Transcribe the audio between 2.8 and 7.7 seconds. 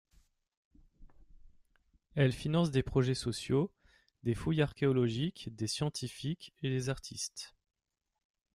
projets sociaux, des fouilles archéologiques, des scientifiques et des artistes.